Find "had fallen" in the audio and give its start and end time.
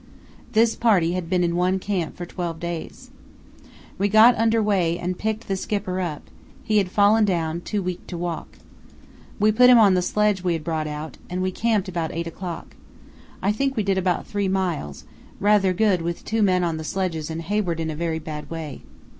6.79-7.23